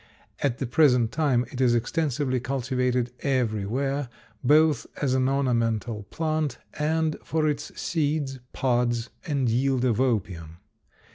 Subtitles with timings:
[0.41, 4.09] At the present time it is extensively cultivated everywhere,
[4.43, 10.57] both as an ornamental plant and for its seeds, pods, and yield of opium.